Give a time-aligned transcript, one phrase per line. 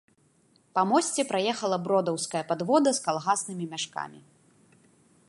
[0.77, 4.19] Па мосце праехала бродаўская падвода з калгаснымі мяшкамі.